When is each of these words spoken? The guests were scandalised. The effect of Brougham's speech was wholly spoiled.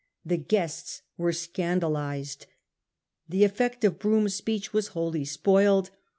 The 0.25 0.37
guests 0.37 1.03
were 1.15 1.31
scandalised. 1.31 2.47
The 3.29 3.43
effect 3.43 3.83
of 3.83 3.99
Brougham's 3.99 4.33
speech 4.33 4.73
was 4.73 4.87
wholly 4.97 5.25
spoiled. 5.25 5.91